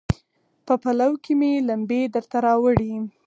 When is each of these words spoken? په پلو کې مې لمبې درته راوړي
په 0.65 0.73
پلو 0.81 1.11
کې 1.23 1.33
مې 1.39 1.51
لمبې 1.69 2.01
درته 2.13 2.37
راوړي 2.45 2.93